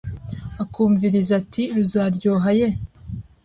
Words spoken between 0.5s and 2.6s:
akumviriza ati ruzaryoha